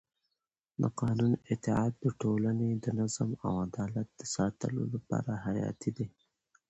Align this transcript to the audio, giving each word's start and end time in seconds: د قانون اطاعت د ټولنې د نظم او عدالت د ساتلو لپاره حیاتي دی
د 0.81 0.83
قانون 0.99 1.33
اطاعت 1.53 1.93
د 2.03 2.05
ټولنې 2.21 2.69
د 2.83 2.85
نظم 2.99 3.29
او 3.45 3.53
عدالت 3.65 4.07
د 4.19 4.21
ساتلو 4.35 4.83
لپاره 4.93 5.31
حیاتي 5.45 5.89
دی 5.97 6.07